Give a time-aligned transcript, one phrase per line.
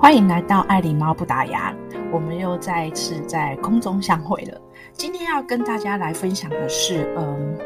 [0.00, 1.74] 欢迎来到爱狸猫不打烊，
[2.12, 4.56] 我们又再一次在空中相会了。
[4.92, 7.58] 今天要跟大家来分享的是，嗯，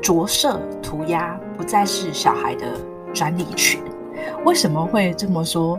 [0.00, 2.80] 着色涂鸦不再是小孩的
[3.12, 3.78] 专利权。
[4.46, 5.78] 为什么会这么说？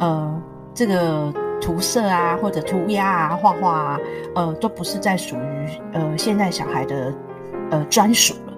[0.00, 0.42] 呃，
[0.74, 1.32] 这个
[1.62, 4.00] 涂色啊，或者涂鸦啊，画画啊，
[4.34, 7.14] 呃，都不是在属于呃现在小孩的
[7.70, 8.52] 呃专属了。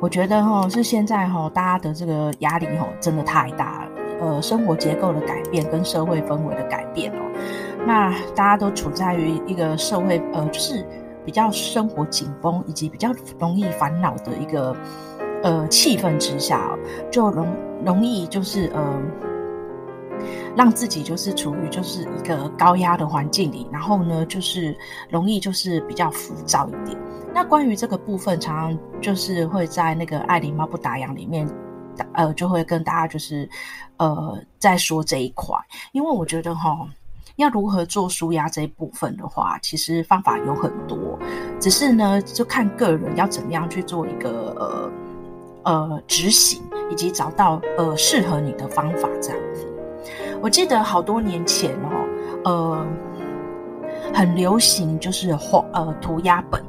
[0.00, 3.83] 我觉得哈，是现在哈，大家的这个压力哈，真的太大了。
[4.24, 7.20] 呃，生活结构的改变跟社会氛围的改变哦，
[7.86, 10.82] 那大家都处在于一个社会呃，就是
[11.26, 14.74] 比较生活紧绷以及比较容易烦恼的一个
[15.42, 16.78] 呃气氛之下哦，
[17.10, 17.46] 就容
[17.84, 19.02] 容易就是呃，
[20.56, 24.74] 让自己就是处于就是一个高压的环境里，然后呢，就是
[25.10, 26.98] 容易就是比较浮躁一点。
[27.34, 31.46] 那关于这个部分，常常就是会在那个爱狸猫不打烊里面。
[32.12, 33.48] 呃，就会跟大家就是，
[33.96, 35.56] 呃，在说这一块，
[35.92, 36.88] 因为我觉得哈，
[37.36, 41.18] 要如何做舒压这一部分的话，其实方法有很多，
[41.60, 44.90] 只是呢，就看个人要怎么样去做一个
[45.64, 49.66] 呃呃执行，以及找到呃适合你的方法这样子。
[50.40, 52.06] 我记得好多年前哦，
[52.44, 52.86] 呃，
[54.12, 56.62] 很流行就是画呃涂鸦本，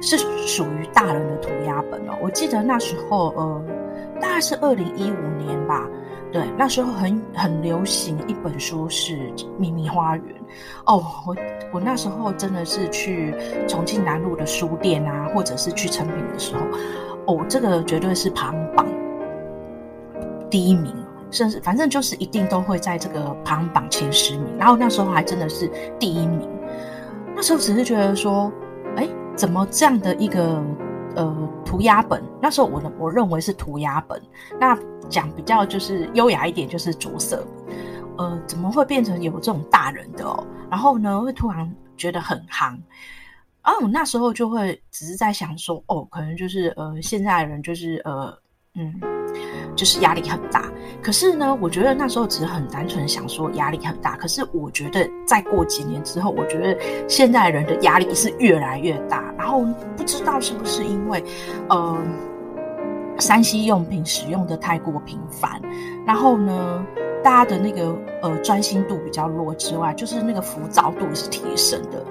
[0.00, 2.18] 是属于大人的涂鸦本哦。
[2.22, 3.64] 我记得那时候呃。
[4.22, 5.84] 大概是二零一五年吧，
[6.30, 9.16] 对，那时候很很流行一本书是
[9.58, 10.24] 《秘密花园》
[10.86, 11.36] 哦，我
[11.72, 13.34] 我那时候真的是去
[13.68, 16.60] 重庆南路的书店啊，或者是去诚品的时候，
[17.26, 18.86] 哦，这个绝对是排行榜
[20.48, 20.94] 第一名，
[21.32, 26.48] 甚至反正就是一定都会在这个排行榜前十名，然后那时候还真的是第一名，
[27.34, 28.52] 那时候只是觉得说，
[28.94, 30.62] 哎，怎么这样的一个。
[31.16, 34.20] 呃，涂鸦本那时候我的我认为是涂鸦本，
[34.60, 37.46] 那讲比较就是优雅一点，就是着色。
[38.18, 40.46] 呃，怎么会变成有这种大人的哦？
[40.70, 42.76] 然后呢，会突然觉得很夯。
[43.64, 48.36] 哦那时候就会只是在想说，哦，可能就是呃，现在的人就是呃，
[48.74, 49.21] 嗯。
[49.74, 50.70] 就是压力很大，
[51.02, 54.16] 可是呢，我觉得那时候只是很单纯想说压力很大。
[54.16, 56.78] 可是我觉得再过几年之后，我觉得
[57.08, 59.22] 现在人的压力是越来越大。
[59.38, 59.64] 然后
[59.96, 61.24] 不知道是不是因为，
[61.68, 61.98] 呃
[63.18, 65.60] ，3C 用品使用的太过频繁，
[66.06, 66.84] 然后呢，
[67.24, 72.04] 大家的那个呃专心度比较弱之外，就是那个浮躁度是提升的。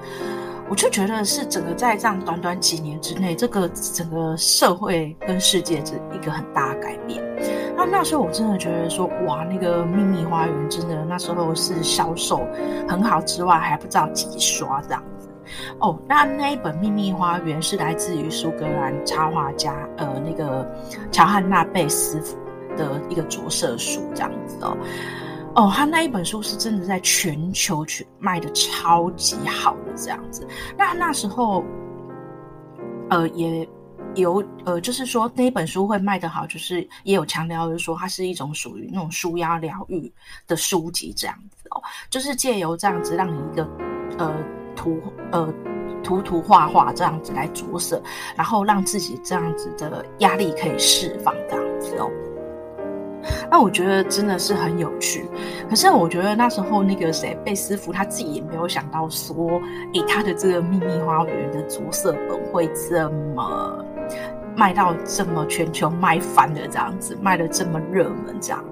[0.72, 7.22] 我就觉得是整个在这样短短几年之内，这个整个社会跟世界是一个很大的改变。
[7.76, 12.48] 那那时候我真的觉得说，哇，那个秘密花园真的那时候是销售
[12.88, 15.28] 很好之外，还不知道几刷这样子。
[15.80, 20.66] 哦，那那一本秘密花园是来自于苏格兰插画家呃那个
[21.12, 22.18] 乔汉纳贝斯
[22.78, 24.78] 的一个着色书这样子哦。
[25.54, 30.48] 哦，他那一本书是真的在全球去卖的超级好的这样子。
[30.78, 31.64] 那那时候，
[33.10, 33.68] 呃，也
[34.16, 40.12] 有呃，就是说那一本书会卖得好，就是也有强调，就是说它是一种属于那种舒压疗愈
[40.48, 43.70] 的书籍这样子哦，就是借由这样子让你一个
[44.20, 44.34] 呃
[44.74, 45.02] 涂
[45.34, 45.54] 呃
[46.02, 48.02] 涂涂画画这样子来着色，
[48.38, 52.10] 然后让自己这样子的压力可以释放这样子哦。
[53.50, 55.26] 那我觉得真的是很有趣，
[55.70, 59.62] 可是我觉得那时候那个谁贝斯福他自己也没有想到说，
[59.94, 63.86] 诶，他的这个秘密花园的着色本会这么
[64.56, 68.64] 卖到这么全球卖翻的这样子，卖得这么热门这样。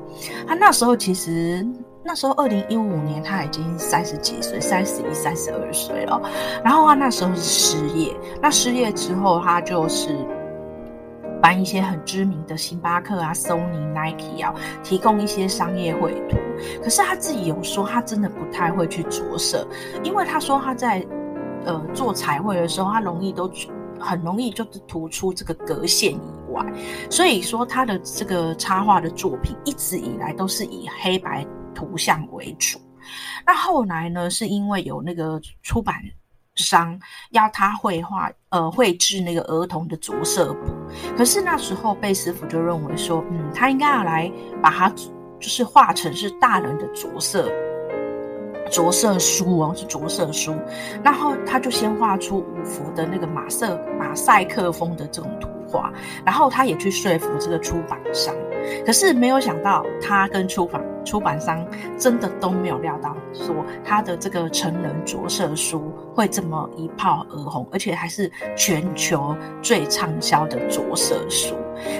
[0.47, 1.65] 他那时候其实
[2.03, 6.21] 那时候二零一五年他已经三十几岁，三十一、三十二岁了，
[6.63, 10.15] 然后他那时候是失业，那失业之后他就是。
[11.41, 16.37] 帮一些很知名的星巴克啊、Sony、Nike 啊，提供一些商业绘图。
[16.83, 19.67] 可是他自己有说，他真的不太会去着色，
[20.03, 21.05] 因为他说他在
[21.65, 23.49] 呃做彩绘的时候，他容易都
[23.99, 26.65] 很容易就是涂出这个格线以外，
[27.09, 32.79] 所以说他的这个插画的作品一直以来都是以黑白图像为主。
[33.45, 35.95] 那后来呢，是因为有那个出版。
[36.63, 36.99] 商
[37.31, 40.73] 要他绘画，呃，绘制那个儿童的着色簿。
[41.17, 47.51] 可是那时候贝斯福就认为说，嗯，他应该要来把它就是画成是大人的着色
[48.71, 50.55] 着色书哦，是着色书。
[51.03, 55.91] 然后他就先画出五幅的那个马赛马赛克风的这种图画，
[56.25, 58.33] 然后他也去说服这个出版商。
[58.85, 61.65] 可是没有想到，他跟出版出版商
[61.97, 71.55] 真的都没有料到，说他的这个成人着色书会这么一炮而红，而且还是全球最畅销的着色书。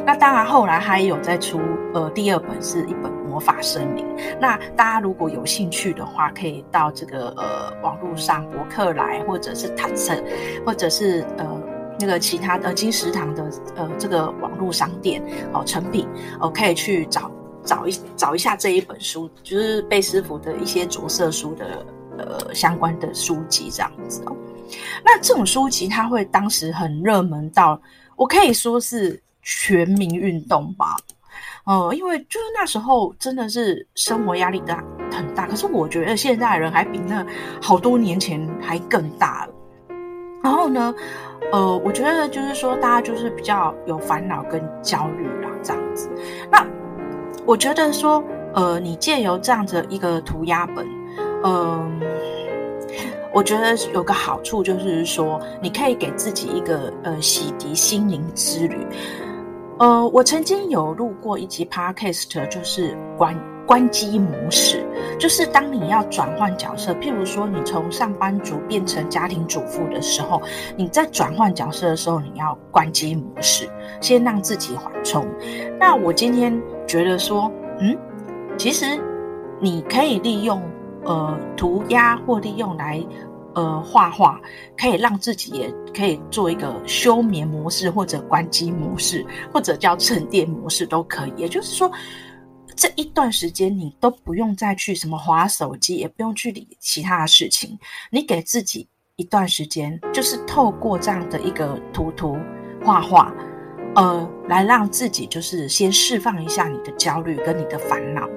[0.06, 1.60] 那当然，后来还有再出
[1.94, 4.06] 呃第二本，是一本魔法森林。
[4.40, 10.22] 那大家如果有兴趣的话，可以到这个呃网络上博客来，或者是坦诚，
[10.66, 11.45] 或者是呃
[11.98, 15.24] 那个其他的金石堂的呃这个网络商店
[15.54, 16.07] 哦成品
[16.42, 17.31] 哦，可以去找
[17.63, 21.85] 找一找一下这一本书，就是贝师傅的一些着色书的
[22.17, 24.35] 呃相关的书籍这样子哦。
[25.03, 27.81] 那这种书籍它会当时很热门到，
[28.15, 29.21] 我可以说是。
[29.41, 30.97] 全民运动吧，
[31.65, 37.25] 呃，因为就是那时候真的是生活压力大很大，可是我觉得现在人还比那
[37.59, 39.53] 好多年前还更大了。
[40.44, 40.94] 然后呢，
[41.51, 46.11] 呃，我觉得就是说大家就是比较有烦恼跟焦虑啦，这样子。
[46.51, 46.63] 那
[47.50, 48.24] 我觉得说，
[48.54, 50.86] 呃，你借由这样子一个涂鸦本，
[51.44, 51.92] 嗯、呃，
[53.34, 58.78] 我觉得有个好处就是说，你可以给自己一个呃洗涤心灵之旅。
[59.80, 63.36] 呃，我曾经有录过一集 podcast，就是关
[63.66, 64.86] 关机模式，
[65.18, 70.40] 就是当你要转换角色，譬如说你从上班族变成家庭主妇的时候，
[70.78, 73.68] 你在转换角色的时候，你要关机模式，
[74.00, 75.25] 先让自己缓冲。
[75.80, 77.50] 那我今天觉得说，
[77.80, 77.97] 嗯，
[78.57, 79.00] 其实
[79.62, 80.62] 你可以利用
[81.06, 83.01] 呃涂鸦或利用来。
[83.56, 84.39] 呃，画画
[84.77, 91.33] 可以让自己也可以做一个休眠模式，或者关机模式，或者叫沉淀模式都可以。
[91.36, 91.91] 也就是说，
[92.75, 97.77] 这一段时间你都不用再去什么划手机，也不用去理其他的事情。
[98.12, 102.38] 你给自己一段时间，就是透过这样的一个涂涂
[102.85, 103.33] 画画，
[103.95, 108.27] 呃，来让自己就是先释放一下你的焦虑跟你的烦恼。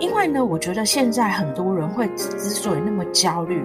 [0.00, 3.64] 因为呢，我觉得现在很多人会之所以那么焦虑。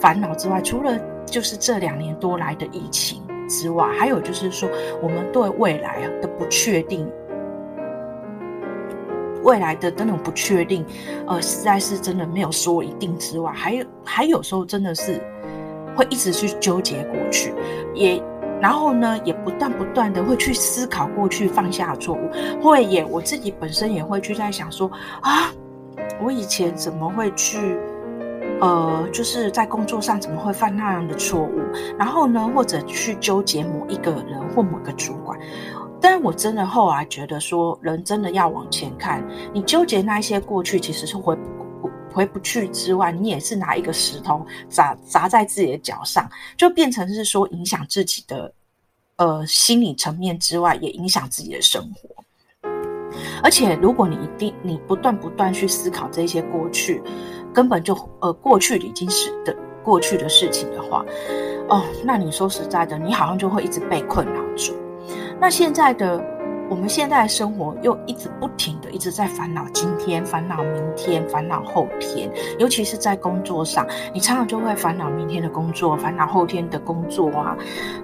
[0.00, 4.68] 烦恼之外，除了就是这两年多来的疫情之外，还有就是说，
[5.00, 7.10] 我们对未来的不确定，
[9.42, 10.84] 未来的那种不确定，
[11.26, 15.18] 呃，实在是真的没有说一定之外，还有还有时候真的是
[15.96, 17.54] 会一直去纠结过去，
[17.94, 18.22] 也
[18.60, 24.90] 然后呢，也不断不断的会去思考过去犯下的错误，会也我自己本身也会去在想说
[25.20, 25.52] 啊，
[26.22, 27.78] 我以前怎么会去。
[28.60, 31.60] 呃，就是在工作上怎么会犯那样的错误？
[31.98, 35.38] 然后呢，或者去纠结某一个人或某个主管。
[36.00, 39.22] 但我真的后来觉得说，人真的要往前看。
[39.52, 41.42] 你纠结那一些过去，其实是回不
[42.14, 48.50] 回不去之外，你也是拿一个石头砸砸在自己的脚上，就变成是说影响自己的
[49.16, 52.08] 呃心理层面之外，也影响自己的生活。
[53.42, 57.02] 而且，如果你一定你不断不断去思考这些过去。
[57.54, 61.04] 根本就呃过去已经是的过去的事情的话，
[61.68, 64.74] 哦，那你说实在的，你好像就会一直被困扰住。
[65.38, 66.18] 那现在的
[66.70, 77.56] 我们现在的生活又一直不停的一直在烦恼今天，烦恼明天，烦恼后天，尤其是在工作上，你常常就会烦恼明天的工作，烦恼后天的工作啊，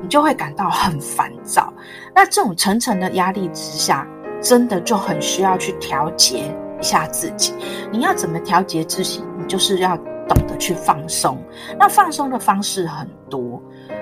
[0.03, 1.73] 你就会感到很烦躁。
[2.15, 4.07] 那这种层层的压力之下，
[4.41, 7.55] 真的就很需要去调节一下自己。
[7.91, 9.25] 你要怎么调节自己？
[9.39, 11.37] 你就是要懂得去放松，
[11.79, 13.61] 那放松的方式很多，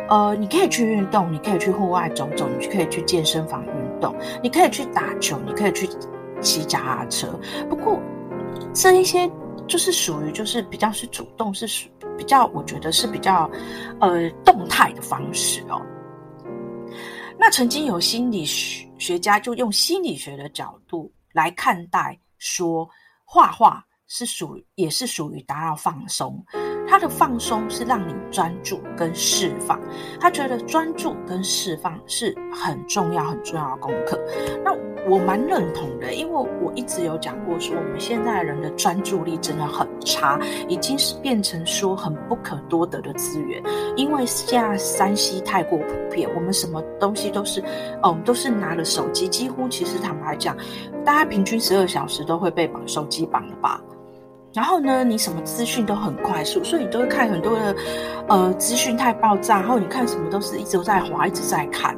[0.09, 3.65] 呃，你可以去运动，你可以去户外走走，你可以去健身房
[4.01, 5.89] 动，你可以去打球，你可以去
[6.41, 7.29] 骑脚踏车。
[7.69, 8.01] 不过
[8.73, 9.31] 这一些
[9.67, 13.51] 就是属于就是比较是主动，是属比较我觉得是比较
[14.01, 15.81] 呃动态的方式哦。
[17.39, 22.89] 那曾经有心理学家就用心理学的角度来看待说
[23.25, 23.85] 画画。
[24.11, 26.43] 是属，也是属于达到放松。
[26.89, 29.79] 他的放松是让你专注跟释放。
[30.19, 34.19] 他觉得专注跟释放是很重要、很重要的功课。
[34.65, 34.75] 那
[35.09, 43.63] 我蛮认同的，因为我一直有讲过说，我们现在人的专注力真的很差，已经是变成说很不可多得的资源。
[43.97, 47.63] 因为现在 3C 太过普遍，我们什么东西都是，
[48.03, 50.57] 嗯，都是拿了手机，几乎其实坦白讲，
[51.05, 53.81] 大家平均十二小时都会被绑手机绑了吧。
[54.55, 57.77] 然后呢，你什么资讯都很快速，所以你都会看很多的，
[58.29, 59.61] 呃，资讯太爆炸。
[59.61, 61.97] 然后你看什么都是一直在滑，一直在看。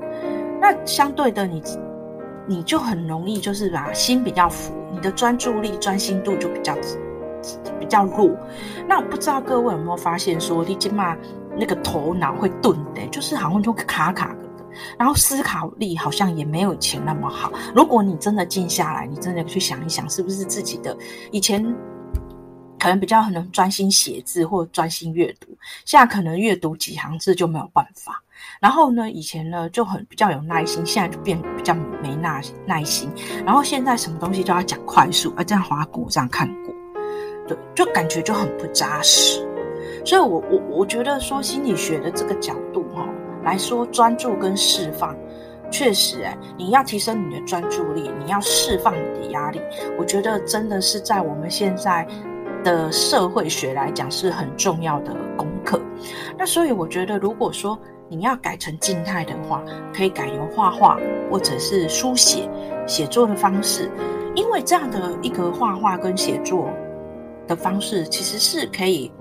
[0.60, 1.62] 那相对的你，
[2.46, 6.76] 你就很容易就是把心比较浮，你的专注力、专心度就比较
[7.78, 8.30] 比较弱。
[8.86, 11.16] 那我不知道各位有没有发现说，你起码
[11.56, 14.48] 那个头脑会钝的，就是好像就卡卡的，
[14.98, 17.50] 然后思考力好像也没有以前那么好。
[17.74, 20.94] 如果你真的静下来，你真的去想一想，是不是自己的
[21.30, 21.64] 以前。
[22.80, 25.46] 可能比较能专心写字或专心阅读，
[25.84, 28.20] 现在可能阅读几行字就没有办法。
[28.58, 33.10] 然后呢，以前呢就很比较有耐心，现在就变比较没耐耐心。
[33.44, 36.74] 然后现在什么东西都要讲快速，而这样滑过，这样看过，
[37.46, 39.46] 对，就感觉就很不扎实。
[40.06, 43.06] 所以我我我觉得说心理学的这个角度哈、
[43.44, 45.14] 来说，专注跟释放，
[45.70, 49.60] 确实哎，你要提升你的专注力，你要释放你的压力，
[49.98, 52.08] 我觉得真的是在我们现在。
[52.62, 55.80] 的社会学来讲是很重要的功课。
[56.38, 59.62] 那所以我觉得，如果说你要改成静态的话，
[59.94, 60.98] 可以改由画画
[61.30, 62.48] 或者是书写、
[62.86, 63.90] 写作的方式，
[64.34, 66.68] 因为这样的一个画画跟写作
[67.46, 69.12] 的方式，其实是可以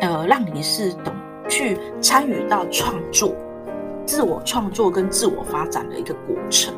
[0.00, 1.12] 呃让你是懂
[1.48, 3.34] 去参与到创作、
[4.06, 6.74] 自我创作跟自我发展的一个过程。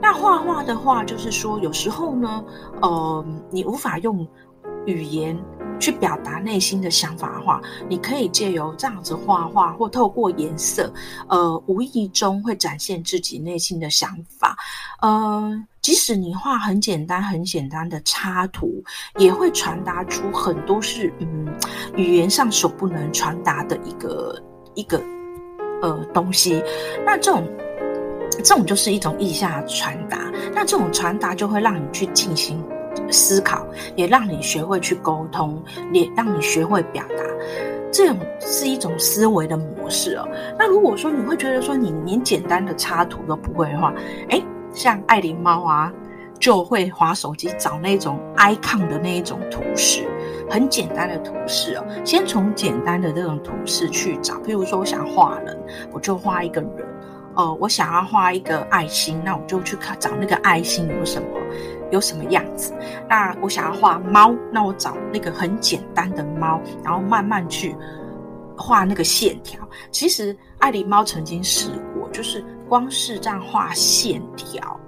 [0.00, 2.44] 那画画的话，就是说有时候呢，
[2.82, 4.26] 呃，你无法用。
[4.86, 5.38] 语言
[5.78, 10.92] 去表达内心的想法的话，你可以借由这样子画画，或透过颜色，
[11.28, 14.56] 呃，无意中会展现自己内心的想法。
[15.00, 18.82] 呃，即使你画很简单、很简单的插图，
[19.18, 21.46] 也会传达出很多是嗯
[21.96, 24.42] 语言上所不能传达的一个
[24.74, 25.00] 一个
[25.80, 26.62] 呃东西。
[27.06, 27.46] 那这种
[28.30, 30.18] 这种就是一种意象传达。
[30.52, 32.60] 那这种传达就会让你去进行。
[33.10, 35.62] 思考也让你学会去沟通，
[35.92, 37.24] 也让你学会表达，
[37.90, 40.28] 这种是一种思维的模式哦。
[40.58, 43.92] 那如果说你会觉得说你连简单的插图都不会的话，
[44.30, 45.92] 诶，像爱琳猫啊，
[46.38, 50.06] 就会滑手机找那种 icon 的那一种图示，
[50.50, 51.84] 很简单的图示哦。
[52.04, 55.58] 先从简单的这种图示去找，譬如说我想画人，
[55.92, 56.70] 我就画一个人。
[57.34, 61.28] 呃，我想要画一个爱心，那我就去看找那个爱心有什么。
[61.90, 62.74] 有什么样子？
[63.08, 67.74] 那我想要画猫，那我找那个很简单的猫，然后慢慢去
[68.56, 69.66] 画那个线条。
[69.90, 74.78] 其实爱狸猫曾经试过，就是光是这样画线条，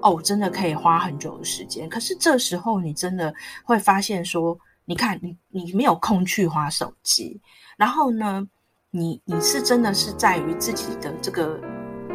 [0.00, 1.88] 哦，真的可以花很久的时间。
[1.88, 3.34] 可是这时候你真的
[3.64, 7.40] 会发现说，你看你你没有空去滑手机，
[7.76, 8.46] 然后呢，
[8.90, 11.60] 你你是真的是在于自己的这个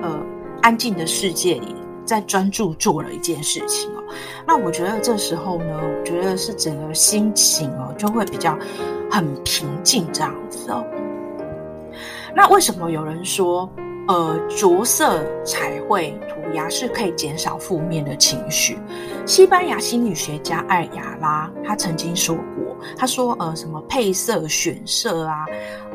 [0.01, 0.19] 呃
[0.61, 1.75] 安静的世界里。
[2.05, 4.03] 在专注做了一件事情哦，
[4.45, 8.57] 那我觉得这时候呢，我觉得是整个心情哦就会比较
[9.09, 10.85] 很平静这样子哦。
[12.35, 13.69] 那为什么有人说，
[14.07, 18.77] 呃，着色彩绘涂鸦是可以减少负面的情绪？
[19.25, 25.45] 西班牙心理学家艾亚拉他曾经说过，他说，呃，什么配色、选色啊，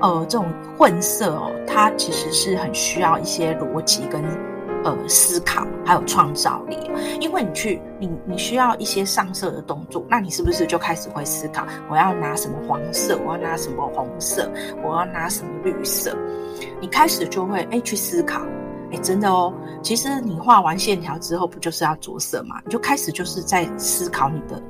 [0.00, 0.46] 呃，这种
[0.76, 4.22] 混色哦，它其实是很需要一些逻辑跟。
[4.84, 6.78] 呃，思考还有创造力，
[7.20, 11.66] 因为你去你你需要一些上色的动作，那你是不是就开始会思考？
[11.90, 13.18] 我要拿什么黄色？
[13.26, 14.50] 我要拿什么红色？
[14.84, 16.16] 我要拿什么绿色？
[16.80, 18.40] 你开始就会哎去思考，
[18.92, 22.60] 哎真的哦，其实你画完线条之后，不就是要着色嘛？
[22.64, 24.62] 你就开始就是在思考你的。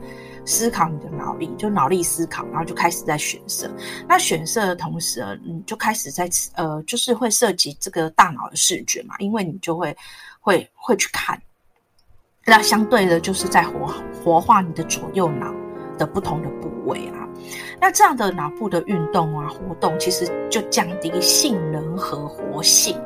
[0.48, 3.70] 思考你的脑力，就脑力思考，然后就开始在选色。
[4.08, 9.94] 那选色的同时，你就开始在呃，就是会涉及这个大脑的视觉嘛，因为你就会
[10.40, 11.38] 会会去看。
[12.46, 15.52] 那相对的，就是在活活化你的左右脑
[15.98, 17.28] 的不同的部位啊。
[17.78, 22.98] 那这样的脑部的运动啊，活动其实就降低性能和活性，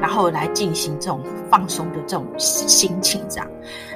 [0.00, 3.46] 然后来进行这种放松的这种心情这样。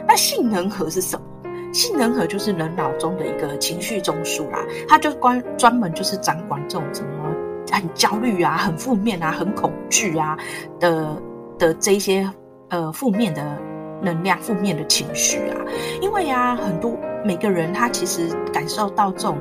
[0.07, 1.26] 那性能和是什么？
[1.75, 7.35] 杏仁核就是人脑中的一个情绪中枢啦，它就关专门就是掌管这种什么
[7.73, 10.38] 很焦虑啊、很负面啊、很恐惧啊
[10.78, 11.16] 的
[11.59, 12.31] 的这一些
[12.69, 13.59] 呃负面的
[14.00, 15.59] 能量、负面的情绪啊。
[16.00, 19.37] 因为啊，很多每个人他其实感受到这种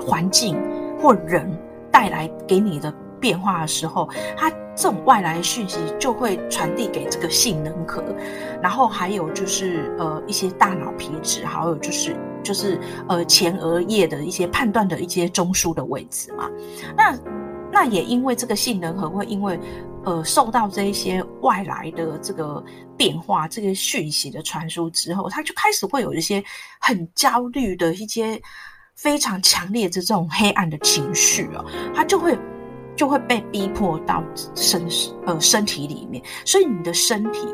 [0.00, 0.56] 环境
[0.98, 1.46] 或人
[1.92, 2.90] 带来给你的
[3.26, 4.52] 变化的时候，它。
[4.78, 8.04] 这种外来的讯息就会传递给这个杏仁核，
[8.62, 12.14] 然后还有就是呃一些大脑皮质，还有就是
[12.44, 12.78] 就是
[13.08, 16.50] 呃前额叶的一些判断的一些中枢的位置嘛。
[16.94, 17.18] 那
[17.72, 19.58] 那也因为这个杏仁核会因为
[20.04, 22.62] 呃受到这一些外来的这个
[22.98, 26.44] 变化，这个讯息的传输之后，它就开始会有一些
[26.82, 28.38] 很焦虑的一些
[28.94, 31.64] 非常强烈的这种黑暗的情绪哦，
[31.94, 32.38] 它就会。
[32.96, 34.22] 就会被逼迫到
[34.54, 34.88] 身
[35.26, 37.46] 呃身体里面，所以你的身体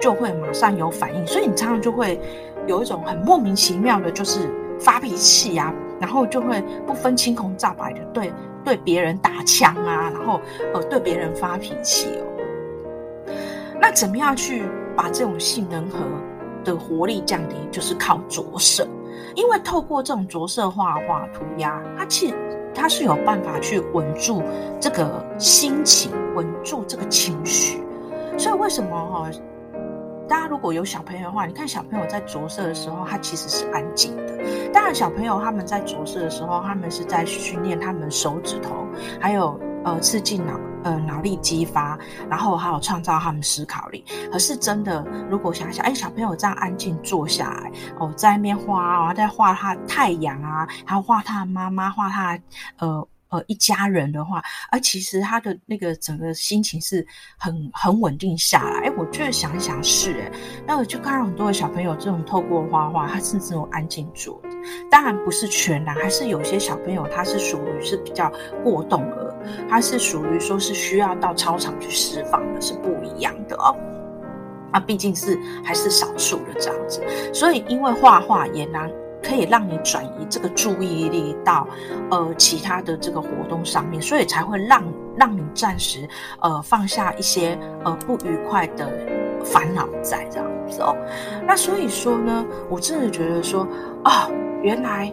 [0.00, 2.18] 就会马上有反应，所以你常常就会
[2.66, 8.32] 有一种很莫名其妙的，就是发脾气啊，然后就会不分青红皂白的对
[8.64, 10.40] 对别人打枪啊，然后
[10.72, 13.32] 呃对别人发脾气哦。
[13.80, 14.64] 那怎么样去
[14.96, 15.98] 把这种性能核
[16.64, 17.54] 的活力降低？
[17.70, 18.88] 就是靠着色。
[19.36, 22.34] 因为透过这种着色画画涂鸦，它其实
[22.74, 24.42] 他是有办法去稳住
[24.80, 27.82] 这个心情，稳住这个情绪。
[28.38, 29.30] 所以为什么哈？
[30.28, 34.38] 大家如果有小朋友的话，你看小朋友在着色的时候，他其实是安静的。
[34.72, 38.86] 当然，小朋友他们在着色的时候，他们是在训练他们手指头，
[39.20, 44.04] 还有呃刺激脑呃脑力激发，然后还有创造他们思考力。
[44.30, 52.38] 可是真的，如果想想，哎，小朋友这样安静坐下来，哦，在那边画啊，在画他太阳啊，还有画他的妈妈，画他
[52.78, 53.06] 呃。
[53.30, 57.06] 呃，一家人的话，而、其实他的那个整个心情是
[57.38, 58.88] 很很稳定下来。
[58.88, 60.32] 哎，我觉得想一想是哎，
[60.66, 64.48] 那我就看到很多的小朋友这种透过画画，他是这种安静做的。
[64.90, 68.28] 当然不是全然，还是有些小朋友他是属于是比较
[68.64, 69.29] 过动儿，
[69.68, 73.76] 它是属于说是需要到操场去释放的，是不一样的哦。
[74.72, 78.90] 那，毕竟是还是少数的这样子，所以因为画画也难。
[79.22, 81.68] 可以让你转移这个注意力到
[82.10, 84.82] 呃其他的这个活动上面，所以才会让
[85.14, 86.08] 让你暂时
[86.40, 88.90] 呃放下一些呃不愉快的
[89.44, 90.96] 烦恼在这样子哦。
[91.46, 93.68] 那所以说呢，我真的觉得说
[94.04, 94.32] 啊、哦，
[94.62, 95.12] 原来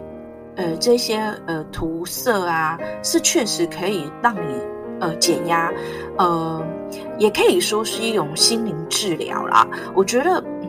[0.58, 4.60] 呃这些呃涂色啊是确实可以让你
[5.00, 5.72] 呃减压，
[6.18, 6.62] 呃
[7.18, 9.66] 也可以说是一种心灵治疗啦。
[9.94, 10.68] 我觉得嗯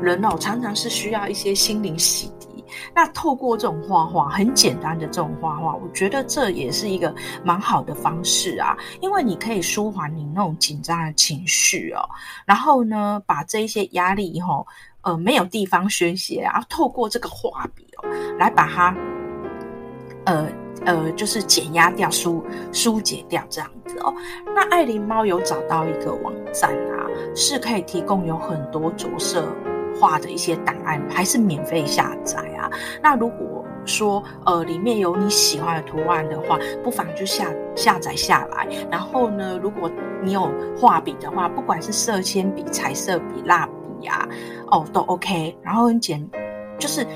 [0.00, 2.46] 人哦常常是需要一些心灵洗涤。
[2.94, 12.02] 那透过这种画画，很简单的这种画画，我觉得这也是一个蛮好的方式啊，因为你可以舒缓你那种紧张的情绪哦，
[12.44, 14.66] 然后呢，把这一些压力哈、哦，
[15.02, 17.85] 呃，没有地方宣泄，然后透过这个画笔，
[18.38, 18.96] 来把它，
[20.24, 20.46] 呃
[20.84, 24.14] 呃，就是减压掉、疏疏解掉这样子哦。
[24.54, 29.46] 那爱琳猫有找到一个网站啊，是可以提供有很多着色。
[29.98, 32.70] 画的一些档案还是免费下载啊。
[33.02, 38.68] 那如果说呃里面有你喜欢的图案的话，不妨就下下载下来。
[38.90, 39.90] 然后呢，如果
[40.22, 44.28] 你有画笔的话，不管是色铅笔、彩色笔、蜡笔呀，
[44.70, 45.56] 哦都 OK。
[45.62, 46.22] 然后很简，
[46.78, 47.06] 就是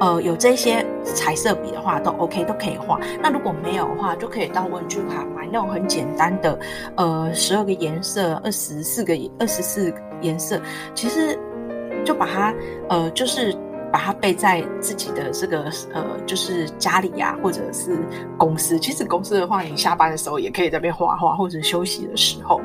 [0.00, 2.98] 呃有这些彩色笔的话都 OK，都可以画。
[3.22, 6.58] 那如果没有的话，就可以到文具行买那种很简单的，
[6.96, 10.60] 呃十二个颜色、二十四个二十四颜色，
[10.94, 11.38] 其实。
[12.02, 12.54] 就把它，
[12.88, 13.54] 呃，就是
[13.92, 17.94] 把它备在自己的这个，呃，就是家里呀、或者是
[18.38, 18.78] 公司。
[18.78, 22.58] 其实公司的话，你下班的时候也可以在那边画画，或者休息的时候。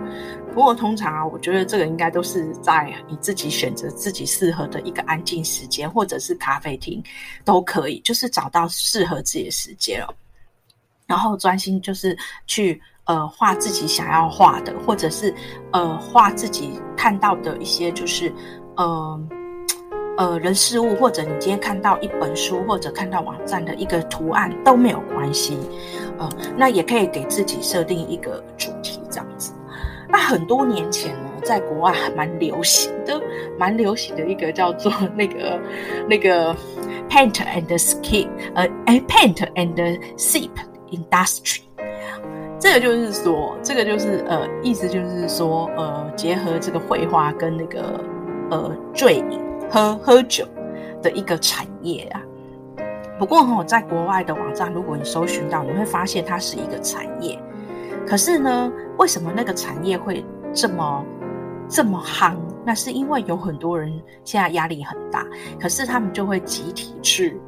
[0.56, 7.04] 不过通常啊，我觉得这个应该都是在你自己选择自己适合的一个安静时间，或者是咖啡厅
[7.44, 10.08] 都可以，就是找到适合自己的时间哦。
[11.06, 15.32] 然后专心就是去呃画自己想要画的，或者是
[15.72, 18.34] 呃画自己看到的一些就是。
[18.78, 19.30] 呃，
[20.18, 25.58] 呃，人事物，或者你今天看到一本书，或者看到网站的一个图案都没有关系，
[26.18, 29.54] 呃，那也可以给自己设定一个主题，这样子。
[30.08, 33.22] 那很多年前呢，在国外还蛮流行的，
[33.58, 35.60] 蛮流行的一个叫做那个
[36.08, 36.56] 那个
[37.10, 40.50] Paint and Skip，呃，哎，Paint and Sip
[40.92, 41.62] Industry。
[42.60, 48.04] 这个就是说，这个就是呃，意思就是说，呃，结合这个绘画跟那个。
[48.52, 49.42] 呃，醉饮
[49.72, 50.46] 喝喝酒
[51.02, 52.22] 的一个产业啊。
[53.18, 57.40] 不过哈，在国外的网站，如果你搜寻到，你会发现它是一个产业。
[58.08, 61.06] 可是呢，为什么那个产业会这么
[61.68, 62.38] 这么夯？
[62.66, 63.92] 那是因为有很多人
[64.24, 65.26] 现在压力很大，
[65.60, 67.40] 可是他们就会集体去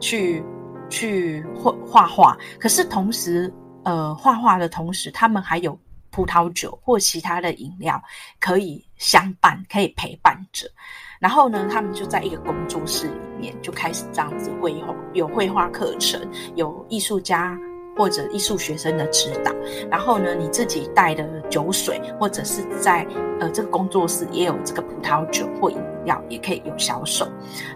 [0.00, 0.44] 去
[0.88, 2.38] 去画画画。
[2.58, 3.52] 可是同时，
[3.84, 5.78] 呃，画画的同时，他们还有。
[6.16, 8.00] 葡萄酒或其他的饮料
[8.38, 10.64] 可以相伴，可以陪伴着。
[11.18, 16.20] 然后呢，他们就在一个工作室里面就开始这样子绘画，有绘画课程，
[16.54, 17.58] 有艺术家
[17.96, 19.52] 或者艺术学生的指导。
[19.90, 23.06] 然后呢，你自己带的酒水，或者是在
[23.40, 27.26] 呃这个工作室也有这个葡萄酒或饮料，也可以有销售。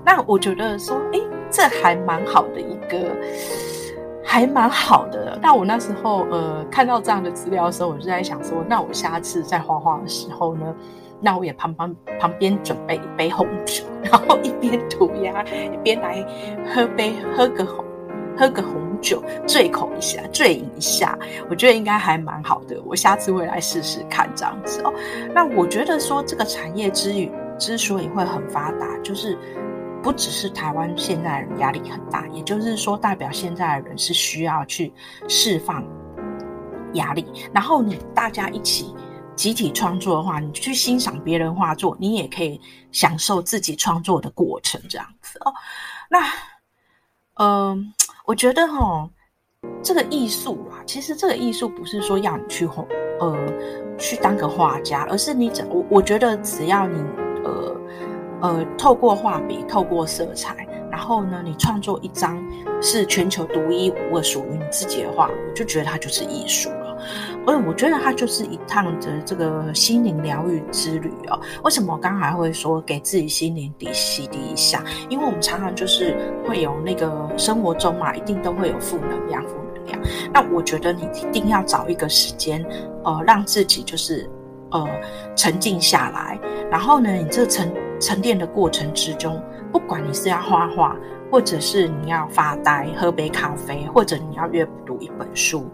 [0.05, 3.09] 那我觉得说，诶，这还蛮好的一个。
[4.31, 10.75] 还蛮好的，但我那时候呃看到这样的资料的时候，我就在想说，那我下次在画画的时候呢，
[11.19, 16.23] 那我也旁旁旁边准备一杯红酒，然后一边涂鸦一边来
[16.75, 17.83] 喝杯喝个红
[18.37, 21.19] 喝个红酒，醉口一下，醉饮一下，
[21.51, 22.81] 我觉得应该还蛮好的。
[22.85, 24.93] 我下次会来试试看这样子哦。
[25.35, 29.39] 那我觉得说这个产业之余之所以会很发达，就是。
[30.01, 34.93] 不只是台湾现在的人压力很大，也就是说，代表现在的人是需要去
[35.29, 35.85] 释放
[36.93, 37.27] 压力。
[37.53, 38.95] 然后你大家一起
[39.35, 42.61] 集体创作的话，你去欣赏别人画作，你也可以
[42.93, 45.53] 享受自己创作的过程，这样子哦。
[46.09, 46.25] 那，
[47.35, 47.93] 嗯、
[48.29, 49.09] 我觉得哈，
[49.83, 52.85] 这个艺术啊，其实这个艺术不是说要你去画，
[53.21, 53.35] 呃，
[53.97, 57.03] 去当个画家，而是你怎我我觉得只要你
[57.43, 57.81] 呃
[58.43, 62.39] 呃透过画笔，透过色彩，然后呢，你创作一张
[62.83, 66.88] 是全球独一无二属于你自己的画，我就觉得它就是艺术了。
[67.49, 71.41] 所以我觉得它就是一趟的这个心灵疗愈之旅哦。
[71.65, 74.85] 为什么我刚才会说给自己心灵底洗涤一下？
[75.09, 76.15] 因为我们常常就是
[76.47, 79.99] 会有那个生活中嘛，一定都会有负能量，负能量。
[80.31, 82.63] 那我觉得你一定要找一个时间，
[83.03, 84.29] 呃，让自己就是
[84.71, 84.87] 呃
[85.35, 86.39] 沉静下来。
[86.71, 90.95] 然后呢，你这沉沉淀的过程之中，不管你是要画画，
[91.31, 95.67] 或者是你要发呆、喝杯咖啡，或者你要阅读一本书。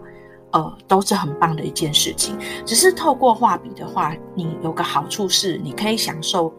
[0.55, 2.39] 呃，都是很棒的一件事情。
[2.65, 6.53] 只是透过画笔的话，你有个好处是，你可以享受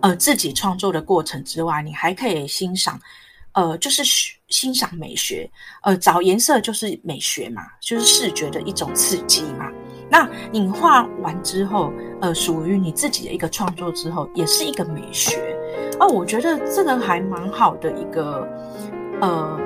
[0.00, 2.98] 呃自己创作的过程之外，你还可以欣赏，
[3.52, 4.02] 呃，就是
[4.48, 5.50] 欣赏美学。
[5.82, 9.70] 呃，找颜色就是美学嘛，就是视觉的一种刺激嘛。
[10.10, 15.38] 那你画完之后，呃，属于你自己的一个创作之后，也是一个美学。
[16.00, 18.48] 哦、我觉得这个还蛮好的一个，
[19.20, 19.60] 呃。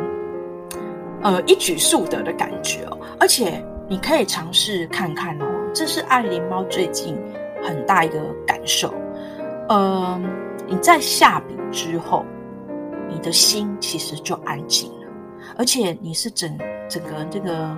[1.22, 7.18] 呃，一举数得的感觉哦，而且你可以尝试看看哦，这是爱琳猫最近
[7.62, 8.94] 很大一个感受。
[9.68, 10.20] 呃，
[10.68, 12.24] 你在下笔之后，
[13.08, 15.06] 你的心其实就安静了，
[15.56, 16.56] 而且你是整
[16.88, 17.76] 整个这个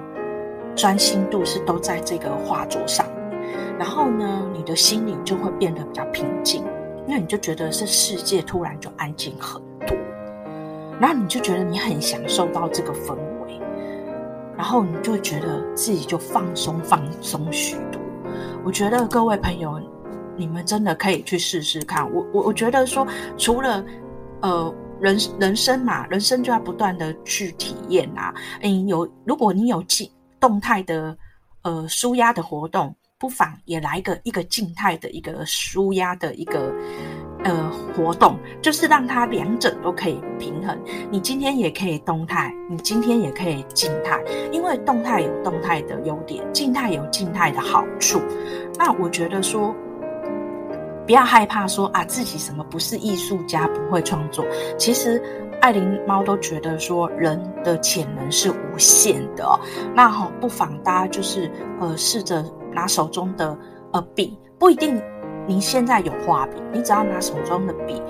[0.76, 3.06] 专心度是都在这个画作上，
[3.78, 6.62] 然后呢，你的心里就会变得比较平静，
[7.06, 9.96] 那你就觉得这世界突然就安静很多，
[11.00, 13.16] 然后你就觉得你很享受到这个氛。
[14.58, 18.02] 然后你就会觉得自己就放松放松许多。
[18.64, 19.80] 我觉得各位朋友，
[20.36, 22.12] 你们真的可以去试试看。
[22.12, 23.84] 我我我觉得说，除了
[24.42, 28.34] 呃人人生嘛，人生就要不断的去体验啊。
[28.60, 31.16] 嗯，有如果你有静动态的
[31.62, 36.74] 呃舒压的活动，不妨也来个一个静态的一个舒压的一个。
[37.44, 40.76] 呃，活动就是让它两者都可以平衡。
[41.10, 44.20] 你今天也可以动态，你今天也可以静态，
[44.50, 48.20] 因为动态有动态的优点，静态有静态的好处。
[48.76, 49.74] 那我觉得说，
[51.06, 54.44] 不要害怕说啊，自己什么不是艺术家，不会创作。
[54.76, 55.22] 其实
[55.60, 59.48] 爱琳猫都觉得说，人的潜能是无限的。
[59.94, 63.56] 那好，不妨大家就是呃，试着拿手中的
[63.92, 65.00] 呃笔，不一定。
[65.48, 68.02] 你现在有画笔，你只要拿手中的笔，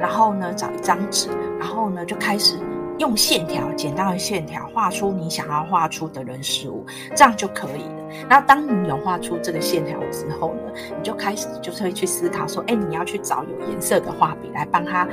[0.00, 2.58] 然后呢，找一张纸，然后呢，就开始
[2.98, 8.26] 用线条，简单的线条画出你想要画出的人事物，这样就可以了。
[8.28, 15.06] 那当你有画出这个线条之后呢，你就开始就是会去思考说，哎，你要去找有颜色的画笔来帮它，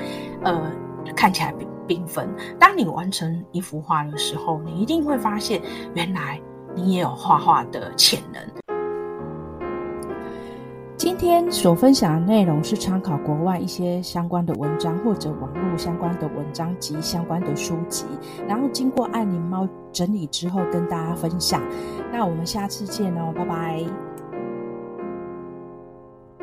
[0.44, 0.72] 呃，
[1.16, 2.28] 看起来缤缤纷。
[2.60, 5.62] 当你完成一幅画的时候，你一定会发现，
[5.94, 6.42] 原来
[6.74, 8.42] 你也有画画的潜能。
[11.20, 18.06] 今天所分享的内容是参考国外一些相关的文章，或者网络相关的文章及相关的书籍，
[18.48, 21.62] 然后经过爱宁猫整理之后跟大家分享。
[22.10, 24.09] 那我们下次见哦，拜拜。